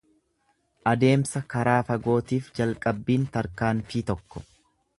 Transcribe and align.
Adeemsa 0.91 1.41
karaa 1.55 1.75
fagootiif 1.91 2.47
jalqabbiin 2.61 3.29
tarkaanfii 3.37 4.05
tokko. 4.13 4.47